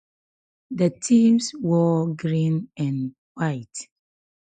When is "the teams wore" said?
0.71-2.15